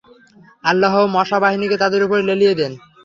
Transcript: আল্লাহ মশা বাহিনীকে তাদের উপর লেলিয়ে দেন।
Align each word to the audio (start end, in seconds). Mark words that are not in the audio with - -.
আল্লাহ 0.63 0.93
মশা 1.15 1.37
বাহিনীকে 1.43 1.77
তাদের 1.77 2.01
উপর 2.03 2.17
লেলিয়ে 2.29 2.53
দেন। 2.55 2.71